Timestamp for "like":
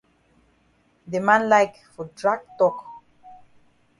1.47-1.75